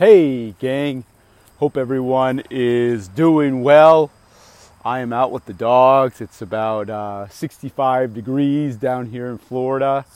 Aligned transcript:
Hey, 0.00 0.52
gang. 0.52 1.04
Hope 1.58 1.76
everyone 1.76 2.42
is 2.48 3.06
doing 3.06 3.62
well. 3.62 4.10
I 4.82 5.00
am 5.00 5.12
out 5.12 5.30
with 5.30 5.44
the 5.44 5.52
dogs. 5.52 6.22
It's 6.22 6.40
about 6.40 6.88
uh, 6.88 7.28
65 7.28 8.14
degrees 8.14 8.76
down 8.76 9.10
here 9.10 9.26
in 9.26 9.36
Florida. 9.36 10.06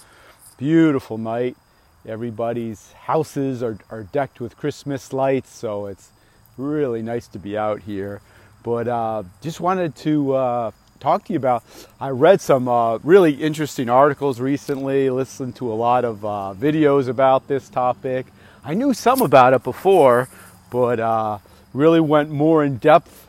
Beautiful 0.57 1.19
night. 1.19 1.59
Everybody's 2.07 2.93
houses 2.93 3.63
are, 3.63 3.77
are 3.91 4.05
decked 4.05 4.41
with 4.41 4.57
Christmas 4.57 5.13
lights, 5.13 5.55
so 5.55 5.85
it's 5.85 6.13
really 6.57 7.03
nice 7.03 7.29
to 7.29 7.39
be 7.39 7.55
out 7.59 7.83
here. 7.83 8.23
But 8.63 8.89
uh, 8.89 9.25
just 9.43 9.61
wanted 9.61 9.97
to 9.97 10.33
uh, 10.33 10.71
talk 10.99 11.27
to 11.27 11.35
you 11.35 11.39
about. 11.39 11.63
I 12.01 12.09
read 12.09 12.41
some 12.41 12.69
uh, 12.69 13.01
really 13.03 13.35
interesting 13.35 13.91
articles 13.91 14.41
recently, 14.41 15.11
listened 15.11 15.57
to 15.57 15.71
a 15.71 15.75
lot 15.75 16.07
of 16.07 16.25
uh, 16.25 16.55
videos 16.59 17.07
about 17.07 17.49
this 17.49 17.69
topic. 17.69 18.25
I 18.67 18.73
knew 18.73 18.95
some 18.95 19.21
about 19.21 19.53
it 19.53 19.63
before, 19.63 20.31
but 20.71 20.99
uh, 20.99 21.37
really 21.75 22.01
went 22.01 22.31
more 22.31 22.65
in 22.65 22.79
depth 22.79 23.29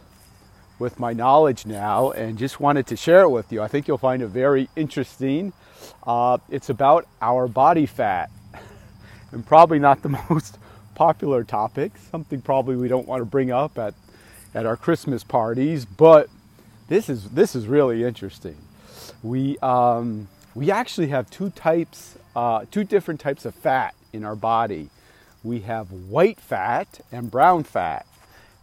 with 0.79 0.97
my 0.97 1.11
knowledge 1.11 1.65
now 1.65 2.11
and 2.11 2.37
just 2.37 2.61
wanted 2.61 2.87
to 2.87 2.95
share 2.95 3.23
it 3.23 3.29
with 3.29 3.51
you. 3.51 3.61
I 3.61 3.67
think 3.67 3.85
you'll 3.85 3.97
find 3.97 4.21
it 4.21 4.27
very 4.27 4.69
interesting. 4.77 5.51
Uh, 6.07 6.37
it's 6.49 6.69
about 6.69 7.05
our 7.21 7.49
body 7.49 7.85
fat, 7.85 8.31
and 9.33 9.45
probably 9.45 9.77
not 9.77 10.01
the 10.03 10.09
most 10.29 10.57
popular 10.95 11.43
topic, 11.43 11.91
something 12.11 12.39
probably 12.39 12.77
we 12.77 12.87
don't 12.87 13.05
want 13.05 13.19
to 13.19 13.25
bring 13.25 13.51
up 13.51 13.77
at, 13.77 13.93
at 14.53 14.65
our 14.65 14.77
Christmas 14.77 15.25
parties, 15.25 15.83
but 15.83 16.29
this 16.87 17.09
is, 17.09 17.31
this 17.31 17.57
is 17.57 17.67
really 17.67 18.05
interesting. 18.05 18.55
We, 19.21 19.57
um, 19.57 20.29
we 20.53 20.71
actually 20.71 21.07
have 21.07 21.29
two 21.29 21.49
types, 21.49 22.17
uh, 22.37 22.63
two 22.71 22.85
different 22.85 23.19
types 23.19 23.43
of 23.43 23.53
fat 23.53 23.95
in 24.13 24.23
our 24.23 24.37
body 24.37 24.91
we 25.45 25.59
have 25.61 25.91
white 25.91 26.39
fat 26.39 26.99
and 27.11 27.29
brown 27.29 27.63
fat. 27.63 28.05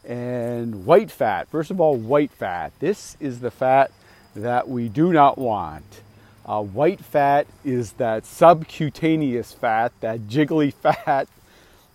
And 0.04 0.84
white 0.84 1.12
fat, 1.12 1.48
first 1.48 1.70
of 1.70 1.80
all, 1.80 1.96
white 1.96 2.32
fat. 2.32 2.72
This 2.80 3.16
is 3.20 3.40
the 3.40 3.52
fat 3.52 3.92
that 4.34 4.68
we 4.68 4.88
do 4.88 5.12
not 5.12 5.38
want. 5.38 6.00
Uh, 6.44 6.60
white 6.60 7.00
fat 7.00 7.46
is 7.64 7.92
that 7.92 8.26
subcutaneous 8.26 9.52
fat, 9.52 9.92
that 10.00 10.22
jiggly 10.22 10.74
fat 11.04 11.28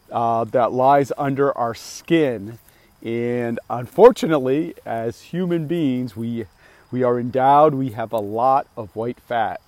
uh, 0.09 0.45
that 0.45 0.71
lies 0.71 1.11
under 1.17 1.55
our 1.57 1.75
skin. 1.75 2.57
And 3.03 3.59
unfortunately, 3.69 4.73
as 4.85 5.21
human 5.21 5.67
beings, 5.67 6.15
we, 6.15 6.45
we 6.91 7.03
are 7.03 7.19
endowed, 7.19 7.73
we 7.73 7.89
have 7.89 8.13
a 8.13 8.19
lot 8.19 8.67
of 8.77 8.95
white 8.95 9.19
fat 9.19 9.59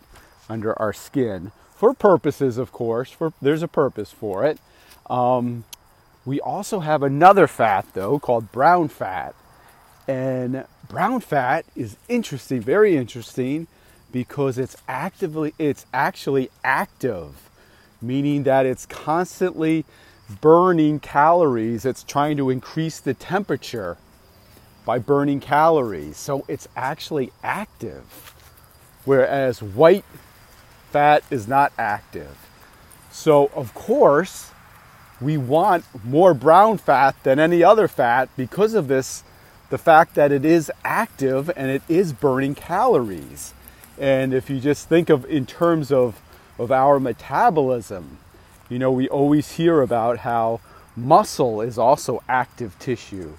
under 0.47 0.79
our 0.79 0.93
skin 0.93 1.51
for 1.75 1.93
purposes, 1.93 2.57
of 2.57 2.71
course. 2.71 3.11
For, 3.11 3.33
there's 3.41 3.63
a 3.63 3.67
purpose 3.67 4.11
for 4.11 4.45
it. 4.45 4.59
Um, 5.09 5.63
we 6.25 6.39
also 6.39 6.81
have 6.81 7.01
another 7.01 7.47
fat 7.47 7.85
though 7.93 8.19
called 8.19 8.51
brown 8.51 8.89
fat. 8.89 9.35
And 10.07 10.65
brown 10.87 11.21
fat 11.21 11.65
is 11.75 11.97
interesting, 12.07 12.61
very 12.61 12.95
interesting 12.95 13.67
because 14.11 14.57
it's 14.57 14.75
actively 14.87 15.53
it's 15.59 15.85
actually 15.93 16.49
active, 16.63 17.49
meaning 18.01 18.43
that 18.43 18.65
it's 18.65 18.85
constantly 18.85 19.85
burning 20.41 20.99
calories. 20.99 21.85
It's 21.85 22.03
trying 22.03 22.37
to 22.37 22.49
increase 22.49 22.99
the 22.99 23.13
temperature 23.13 23.97
by 24.85 24.99
burning 24.99 25.39
calories. 25.39 26.17
So 26.17 26.45
it's 26.47 26.67
actually 26.75 27.31
active. 27.43 28.35
Whereas 29.05 29.61
white 29.61 30.05
fat 30.91 31.23
is 31.29 31.47
not 31.47 31.71
active. 31.77 32.37
So 33.11 33.47
of 33.55 33.73
course, 33.73 34.51
we 35.21 35.37
want 35.37 35.83
more 36.03 36.33
brown 36.33 36.77
fat 36.77 37.15
than 37.23 37.39
any 37.39 37.63
other 37.63 37.87
fat 37.87 38.29
because 38.37 38.73
of 38.73 38.87
this 38.87 39.23
the 39.69 39.77
fact 39.77 40.15
that 40.15 40.31
it 40.31 40.43
is 40.43 40.71
active 40.83 41.51
and 41.55 41.69
it 41.69 41.83
is 41.87 42.11
burning 42.11 42.55
calories. 42.55 43.53
And 43.99 44.33
if 44.33 44.49
you 44.49 44.59
just 44.59 44.89
think 44.89 45.09
of 45.09 45.25
in 45.25 45.45
terms 45.45 45.91
of 45.91 46.21
of 46.57 46.71
our 46.71 46.99
metabolism 46.99 48.17
you 48.69 48.77
know 48.77 48.91
we 48.91 49.07
always 49.09 49.53
hear 49.53 49.81
about 49.81 50.19
how 50.19 50.59
muscle 50.95 51.61
is 51.61 51.77
also 51.77 52.21
active 52.27 52.77
tissue. 52.79 53.37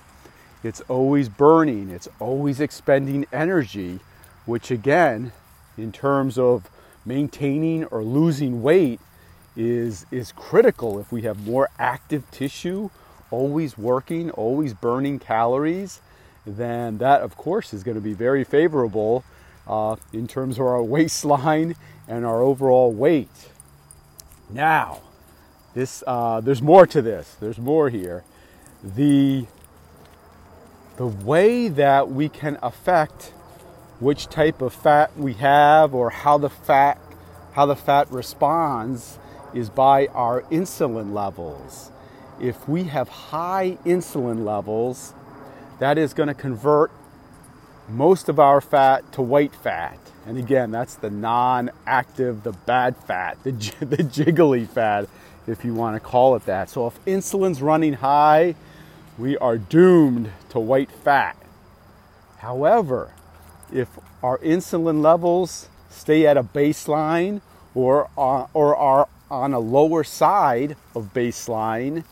It's 0.63 0.81
always 0.83 1.29
burning 1.29 1.91
it's 1.91 2.09
always 2.19 2.61
expending 2.61 3.27
energy 3.33 4.01
which 4.45 4.71
again 4.71 5.33
in 5.79 5.93
terms 5.93 6.39
of 6.39 6.69
maintaining 7.05 7.85
or 7.85 8.03
losing 8.03 8.63
weight 8.63 9.01
is, 9.57 10.07
is 10.11 10.33
critical 10.33 10.99
if 10.99 11.13
we 11.13 11.23
have 11.23 11.47
more 11.47 11.69
active 11.79 12.31
tissue, 12.31 12.91
always 13.31 13.77
working, 13.77 14.31
always 14.31 14.75
burning 14.75 15.19
calories, 15.19 16.01
then 16.47 16.99
that, 16.99 17.21
of 17.21 17.37
course, 17.37 17.73
is 17.73 17.83
going 17.83 17.97
to 17.97 18.01
be 18.01 18.15
very 18.15 18.45
favorable 18.45 19.25
uh, 19.67 19.97
in 20.13 20.27
terms 20.27 20.59
of 20.59 20.67
our 20.67 20.83
waistline 20.97 21.77
and 22.09 22.25
our 22.25 22.43
overall 22.43 22.93
weight. 22.93 23.51
Now, 24.49 25.01
this, 25.75 26.03
uh, 26.07 26.41
there's 26.41 26.63
more 26.63 26.87
to 26.87 27.01
this. 27.01 27.37
There's 27.41 27.59
more 27.59 27.91
here. 27.91 28.25
The, 28.83 29.47
the 30.97 31.07
way 31.07 31.69
that 31.69 32.11
we 32.11 32.29
can 32.29 32.59
affect 32.63 33.33
which 34.01 34.27
type 34.29 34.63
of 34.63 34.73
fat 34.73 35.17
we 35.17 35.35
have 35.35 35.95
or 35.95 36.11
how 36.11 36.39
the 36.39 36.49
fat 36.49 36.99
how 37.53 37.67
the 37.67 37.77
fat 37.77 38.11
responds 38.11 39.19
is 39.55 39.71
by 39.71 40.07
our 40.09 40.43
insulin 40.43 41.13
levels. 41.13 41.91
If 42.41 42.69
we 42.69 42.85
have 42.85 43.09
high 43.09 43.79
insulin 43.85 44.45
levels, 44.45 45.13
that 45.79 45.99
is 45.99 46.15
going 46.15 46.29
to 46.29 46.35
convert 46.35 46.91
most 47.89 48.29
of 48.29 48.39
our 48.39 48.61
fat 48.61 49.13
to 49.13 49.23
white 49.23 49.55
fat. 49.55 49.99
And 50.27 50.39
again, 50.39 50.71
that's 50.71 50.95
the 50.95 51.11
non 51.11 51.71
active, 51.87 52.43
the 52.43 52.53
bad 52.53 52.97
fat, 52.97 53.43
the, 53.43 53.51
the 53.81 53.99
jiggly 53.99 54.69
fat, 54.69 55.09
if 55.47 55.65
you 55.65 55.75
want 55.75 55.97
to 55.97 56.01
call 56.01 56.37
it 56.37 56.47
that. 56.47 56.71
So 56.71 56.87
if 56.87 57.05
insulin's 57.05 57.63
running 57.63 57.95
high, 57.95 58.55
we 59.19 59.37
are 59.39 59.59
doomed 59.59 60.31
to 60.51 60.61
white 60.61 60.91
fat. 60.91 61.37
However, 62.39 63.13
if 63.73 63.89
our 64.23 64.39
insulin 64.39 65.03
levels 65.03 65.69
stay 65.89 66.27
at 66.27 66.37
a 66.37 66.43
baseline 66.43 67.41
or, 67.75 68.09
or 68.17 68.77
are 68.77 69.09
on 69.31 69.53
a 69.53 69.59
lower 69.59 70.05
side 70.05 70.77
of 70.95 71.15
baseline, 71.15 72.05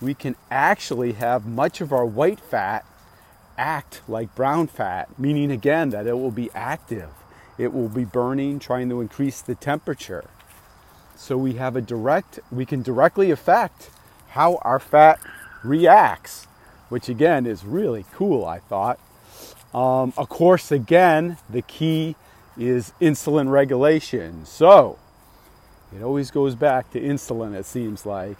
we 0.00 0.14
can 0.14 0.36
actually 0.50 1.12
have 1.12 1.46
much 1.46 1.80
of 1.80 1.92
our 1.92 2.04
white 2.04 2.40
fat 2.40 2.84
act 3.56 4.00
like 4.08 4.34
brown 4.34 4.66
fat, 4.66 5.18
meaning 5.18 5.50
again 5.50 5.90
that 5.90 6.06
it 6.06 6.14
will 6.14 6.30
be 6.30 6.50
active. 6.54 7.10
It 7.58 7.72
will 7.72 7.88
be 7.88 8.04
burning, 8.04 8.58
trying 8.58 8.88
to 8.88 9.00
increase 9.00 9.42
the 9.42 9.54
temperature. 9.54 10.24
So 11.14 11.36
we 11.36 11.54
have 11.54 11.76
a 11.76 11.82
direct, 11.82 12.40
we 12.50 12.64
can 12.64 12.82
directly 12.82 13.30
affect 13.30 13.90
how 14.30 14.56
our 14.62 14.78
fat 14.78 15.20
reacts, 15.62 16.46
which 16.88 17.08
again 17.08 17.44
is 17.46 17.64
really 17.64 18.06
cool, 18.14 18.46
I 18.46 18.60
thought. 18.60 18.98
Um, 19.74 20.14
of 20.16 20.28
course, 20.28 20.72
again, 20.72 21.36
the 21.48 21.62
key 21.62 22.16
is 22.56 22.92
insulin 23.00 23.50
regulation. 23.50 24.46
So, 24.46 24.98
it 25.94 26.02
always 26.02 26.30
goes 26.30 26.54
back 26.54 26.90
to 26.92 27.00
insulin, 27.00 27.54
it 27.54 27.66
seems 27.66 28.06
like. 28.06 28.38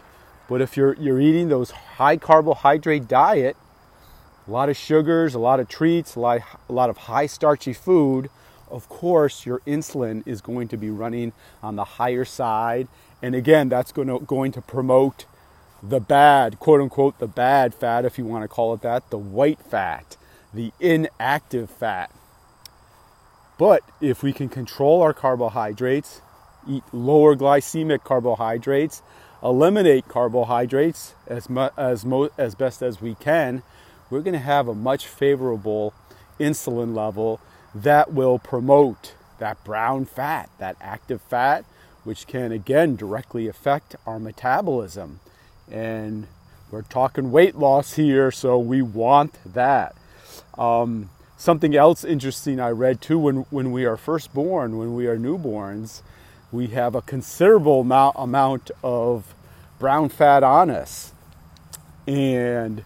But 0.48 0.60
if 0.60 0.76
you're, 0.76 0.94
you're 0.94 1.20
eating 1.20 1.48
those 1.48 1.70
high 1.70 2.16
carbohydrate 2.16 3.08
diet, 3.08 3.56
a 4.46 4.50
lot 4.50 4.68
of 4.68 4.76
sugars, 4.76 5.34
a 5.34 5.38
lot 5.38 5.60
of 5.60 5.68
treats, 5.68 6.16
a 6.16 6.20
lot, 6.20 6.40
a 6.68 6.72
lot 6.72 6.90
of 6.90 6.96
high 6.96 7.26
starchy 7.26 7.72
food, 7.72 8.30
of 8.70 8.88
course 8.88 9.46
your 9.46 9.60
insulin 9.60 10.26
is 10.26 10.40
going 10.40 10.68
to 10.68 10.76
be 10.76 10.90
running 10.90 11.32
on 11.62 11.76
the 11.76 11.84
higher 11.84 12.24
side. 12.24 12.88
And 13.22 13.34
again, 13.34 13.68
that's 13.68 13.92
going 13.92 14.08
to, 14.08 14.20
going 14.20 14.52
to 14.52 14.62
promote 14.62 15.26
the 15.82 16.00
bad, 16.00 16.58
quote 16.58 16.80
unquote, 16.80 17.18
the 17.18 17.26
bad 17.26 17.74
fat, 17.74 18.04
if 18.04 18.18
you 18.18 18.24
want 18.24 18.42
to 18.42 18.48
call 18.48 18.74
it 18.74 18.82
that, 18.82 19.10
the 19.10 19.18
white 19.18 19.60
fat, 19.60 20.16
the 20.52 20.72
inactive 20.80 21.70
fat. 21.70 22.10
But 23.58 23.82
if 24.00 24.22
we 24.22 24.32
can 24.32 24.48
control 24.48 25.02
our 25.02 25.12
carbohydrates, 25.12 26.22
eat 26.68 26.82
lower 26.92 27.36
glycemic 27.36 28.04
carbohydrates, 28.04 29.02
eliminate 29.42 30.08
carbohydrates 30.08 31.14
as, 31.26 31.48
mu- 31.48 31.68
as, 31.76 32.04
mo- 32.04 32.30
as 32.36 32.54
best 32.54 32.82
as 32.82 33.00
we 33.00 33.14
can, 33.14 33.62
we're 34.10 34.20
going 34.20 34.34
to 34.34 34.38
have 34.38 34.68
a 34.68 34.74
much 34.74 35.06
favorable 35.06 35.94
insulin 36.38 36.94
level 36.94 37.40
that 37.74 38.12
will 38.12 38.38
promote 38.38 39.14
that 39.38 39.62
brown 39.64 40.04
fat, 40.04 40.50
that 40.58 40.76
active 40.80 41.22
fat, 41.22 41.64
which 42.04 42.26
can 42.26 42.52
again 42.52 42.96
directly 42.96 43.46
affect 43.46 43.96
our 44.06 44.18
metabolism. 44.18 45.20
And 45.70 46.26
we're 46.70 46.82
talking 46.82 47.30
weight 47.30 47.56
loss 47.56 47.94
here, 47.94 48.30
so 48.30 48.58
we 48.58 48.82
want 48.82 49.38
that. 49.44 49.94
Um, 50.58 51.10
something 51.36 51.74
else 51.74 52.04
interesting 52.04 52.60
I 52.60 52.70
read 52.70 53.00
too 53.00 53.18
when, 53.18 53.36
when 53.50 53.72
we 53.72 53.84
are 53.84 53.96
first 53.96 54.34
born, 54.34 54.76
when 54.78 54.94
we 54.94 55.06
are 55.06 55.16
newborns, 55.16 56.02
we 56.52 56.68
have 56.68 56.94
a 56.94 57.02
considerable 57.02 57.80
amount, 57.80 58.16
amount 58.18 58.70
of 58.82 59.34
brown 59.78 60.08
fat 60.08 60.42
on 60.42 60.70
us. 60.70 61.12
And 62.06 62.84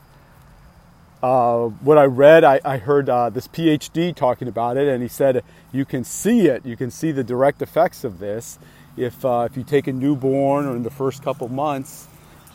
uh, 1.23 1.67
what 1.67 1.97
I 1.97 2.05
read, 2.05 2.45
I, 2.45 2.61
I 2.65 2.77
heard 2.77 3.09
uh, 3.09 3.31
this 3.31 3.49
PhD 3.49 4.15
talking 4.15 4.49
about 4.49 4.77
it, 4.77 4.89
and 4.89 5.03
he 5.03 5.09
said 5.09 5.43
you 5.73 5.85
can 5.85 6.05
see 6.05 6.47
it. 6.47 6.67
You 6.67 6.77
can 6.77 6.91
see 6.91 7.13
the 7.13 7.25
direct 7.25 7.63
effects 7.63 8.05
of 8.05 8.19
this 8.19 8.59
if 8.97 9.25
uh, 9.25 9.49
if 9.51 9.57
you 9.57 9.65
take 9.65 9.87
a 9.87 9.93
newborn 9.93 10.67
or 10.67 10.77
in 10.77 10.83
the 10.83 10.91
first 10.91 11.23
couple 11.23 11.49
months 11.49 12.07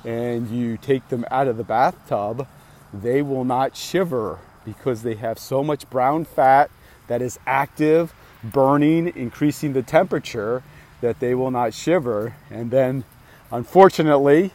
and 0.05 0.49
you 0.49 0.77
take 0.77 1.07
them 1.09 1.25
out 1.29 1.47
of 1.47 1.57
the 1.57 1.63
bathtub, 1.63 2.47
they 2.93 3.21
will 3.21 3.43
not 3.43 3.75
shiver 3.75 4.39
because 4.63 5.03
they 5.03 5.15
have 5.15 5.37
so 5.37 5.63
much 5.63 5.89
brown 5.89 6.23
fat 6.23 6.69
that 7.07 7.21
is 7.21 7.39
active, 7.45 8.13
burning, 8.43 9.11
increasing 9.15 9.73
the 9.73 9.81
temperature 9.81 10.63
that 11.01 11.19
they 11.19 11.35
will 11.35 11.51
not 11.51 11.73
shiver. 11.73 12.35
And 12.49 12.71
then, 12.71 13.03
unfortunately, 13.51 14.51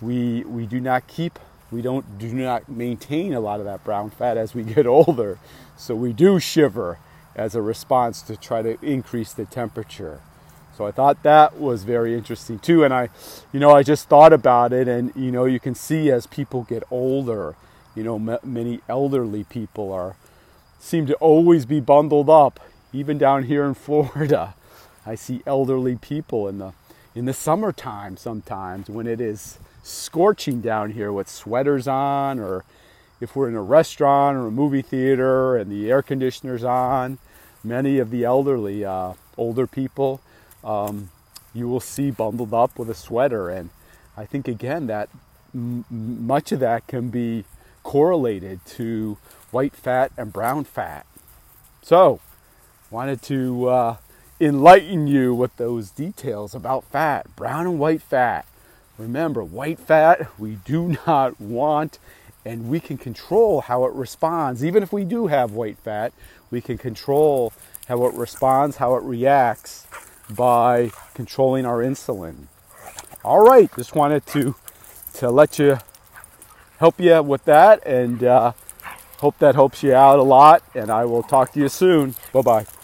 we 0.00 0.44
we 0.44 0.66
do 0.66 0.80
not 0.80 1.06
keep 1.06 1.38
we 1.70 1.82
don't 1.82 2.18
do 2.18 2.32
not 2.32 2.68
maintain 2.68 3.32
a 3.32 3.40
lot 3.40 3.60
of 3.60 3.66
that 3.66 3.84
brown 3.84 4.10
fat 4.10 4.36
as 4.36 4.54
we 4.54 4.62
get 4.62 4.86
older. 4.98 5.38
So 5.76 5.94
we 5.94 6.12
do 6.12 6.40
shiver 6.40 6.98
as 7.34 7.54
a 7.54 7.62
response 7.62 8.22
to 8.22 8.36
try 8.36 8.62
to 8.62 8.78
increase 8.84 9.32
the 9.32 9.44
temperature. 9.44 10.20
So 10.76 10.86
I 10.86 10.90
thought 10.92 11.22
that 11.22 11.58
was 11.58 11.84
very 11.84 12.14
interesting 12.14 12.58
too. 12.58 12.84
And 12.84 12.92
I, 12.92 13.08
you 13.52 13.60
know, 13.60 13.70
I 13.70 13.82
just 13.82 14.08
thought 14.08 14.32
about 14.32 14.72
it, 14.72 14.88
and 14.88 15.12
you 15.14 15.30
know, 15.30 15.44
you 15.44 15.60
can 15.60 15.74
see 15.74 16.10
as 16.10 16.26
people 16.26 16.62
get 16.62 16.82
older, 16.90 17.54
you 17.94 18.02
know, 18.02 18.16
m- 18.16 18.38
many 18.42 18.80
elderly 18.88 19.44
people 19.44 19.92
are 19.92 20.16
seem 20.78 21.06
to 21.06 21.14
always 21.16 21.66
be 21.66 21.80
bundled 21.80 22.30
up. 22.30 22.60
Even 22.92 23.18
down 23.18 23.44
here 23.44 23.64
in 23.64 23.74
Florida, 23.86 24.54
I 25.06 25.14
see 25.14 25.42
elderly 25.46 25.96
people 25.96 26.48
in 26.48 26.58
the 26.58 26.72
in 27.14 27.24
the 27.24 27.32
summertime 27.32 28.16
sometimes 28.16 28.88
when 28.88 29.06
it 29.06 29.20
is 29.20 29.58
scorching 29.82 30.60
down 30.60 30.92
here 30.92 31.12
with 31.12 31.28
sweaters 31.28 31.88
on, 31.88 32.38
or 32.38 32.64
if 33.20 33.34
we're 33.34 33.48
in 33.48 33.56
a 33.56 33.62
restaurant 33.62 34.36
or 34.36 34.46
a 34.46 34.50
movie 34.50 34.82
theater 34.82 35.56
and 35.56 35.70
the 35.70 35.90
air 35.90 36.02
conditioner's 36.02 36.64
on, 36.64 37.18
many 37.64 37.98
of 37.98 38.10
the 38.10 38.24
elderly, 38.24 38.84
uh, 38.84 39.14
older 39.36 39.66
people, 39.66 40.20
um, 40.62 41.10
you 41.52 41.68
will 41.68 41.80
see 41.80 42.10
bundled 42.10 42.54
up 42.54 42.78
with 42.78 42.88
a 42.88 42.94
sweater. 42.94 43.48
And 43.48 43.70
I 44.16 44.24
think, 44.24 44.46
again, 44.48 44.86
that 44.86 45.08
m- 45.54 45.84
much 45.90 46.52
of 46.52 46.60
that 46.60 46.86
can 46.86 47.08
be 47.08 47.44
correlated 47.82 48.64
to 48.66 49.18
white 49.50 49.74
fat 49.74 50.12
and 50.16 50.32
brown 50.32 50.64
fat. 50.64 51.06
So, 51.82 52.20
wanted 52.90 53.22
to 53.22 53.68
uh, 53.68 53.96
enlighten 54.40 55.06
you 55.06 55.34
with 55.34 55.56
those 55.56 55.90
details 55.90 56.54
about 56.54 56.84
fat, 56.84 57.34
brown 57.36 57.66
and 57.66 57.78
white 57.78 58.02
fat. 58.02 58.46
Remember, 58.98 59.44
white 59.44 59.78
fat 59.78 60.28
we 60.38 60.56
do 60.64 60.96
not 61.06 61.40
want, 61.40 61.98
and 62.44 62.70
we 62.70 62.80
can 62.80 62.96
control 62.96 63.60
how 63.62 63.84
it 63.84 63.92
responds. 63.92 64.64
Even 64.64 64.82
if 64.82 64.92
we 64.92 65.04
do 65.04 65.26
have 65.26 65.52
white 65.52 65.78
fat, 65.78 66.12
we 66.50 66.60
can 66.60 66.78
control 66.78 67.52
how 67.86 68.06
it 68.06 68.14
responds, 68.14 68.76
how 68.76 68.94
it 68.94 69.02
reacts 69.02 69.86
by 70.30 70.90
controlling 71.14 71.66
our 71.66 71.78
insulin. 71.78 72.46
All 73.24 73.44
right, 73.44 73.70
just 73.76 73.94
wanted 73.94 74.26
to 74.28 74.54
to 75.14 75.30
let 75.30 75.58
you 75.58 75.78
help 76.78 76.98
you 76.98 77.22
with 77.22 77.44
that, 77.44 77.84
and 77.86 78.24
uh, 78.24 78.52
hope 79.18 79.38
that 79.38 79.54
helps 79.54 79.82
you 79.82 79.92
out 79.92 80.18
a 80.18 80.22
lot. 80.22 80.62
And 80.74 80.90
I 80.90 81.04
will 81.04 81.22
talk 81.22 81.52
to 81.52 81.60
you 81.60 81.68
soon. 81.68 82.14
Bye 82.32 82.42
bye. 82.42 82.79